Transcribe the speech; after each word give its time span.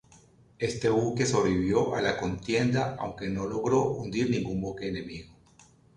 Este 0.57 0.89
buque, 0.89 1.27
sobrevivió 1.27 1.93
a 1.95 2.01
la 2.01 2.17
contienda, 2.17 2.97
aunque 2.99 3.29
no 3.29 3.45
logró 3.45 3.83
hundir 3.91 4.31
ningún 4.31 4.59
buque 4.59 4.87
enemigo. 4.89 5.35